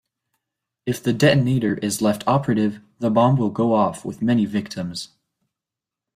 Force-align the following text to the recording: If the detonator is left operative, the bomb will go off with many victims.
If 0.87 1.03
the 1.03 1.13
detonator 1.13 1.75
is 1.77 2.01
left 2.01 2.23
operative, 2.25 2.81
the 2.97 3.11
bomb 3.11 3.37
will 3.37 3.51
go 3.51 3.75
off 3.75 4.03
with 4.03 4.19
many 4.19 4.45
victims. 4.47 5.09